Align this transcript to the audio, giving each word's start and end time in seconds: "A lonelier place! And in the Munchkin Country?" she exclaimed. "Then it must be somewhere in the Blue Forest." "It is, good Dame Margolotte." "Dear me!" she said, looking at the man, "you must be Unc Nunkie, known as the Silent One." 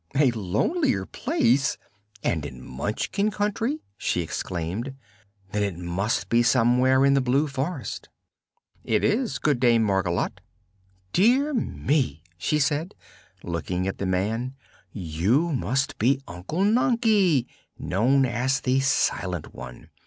"A 0.15 0.31
lonelier 0.31 1.05
place! 1.05 1.77
And 2.23 2.43
in 2.43 2.57
the 2.57 2.63
Munchkin 2.63 3.29
Country?" 3.29 3.81
she 3.99 4.21
exclaimed. 4.21 4.95
"Then 5.51 5.61
it 5.61 5.77
must 5.77 6.27
be 6.27 6.41
somewhere 6.41 7.05
in 7.05 7.13
the 7.13 7.21
Blue 7.21 7.45
Forest." 7.45 8.09
"It 8.83 9.03
is, 9.03 9.37
good 9.37 9.59
Dame 9.59 9.85
Margolotte." 9.85 10.39
"Dear 11.13 11.53
me!" 11.53 12.23
she 12.35 12.57
said, 12.57 12.95
looking 13.43 13.87
at 13.87 13.99
the 13.99 14.07
man, 14.07 14.55
"you 14.91 15.51
must 15.51 15.99
be 15.99 16.19
Unc 16.27 16.47
Nunkie, 16.47 17.45
known 17.77 18.25
as 18.25 18.59
the 18.61 18.79
Silent 18.79 19.53
One." 19.53 19.91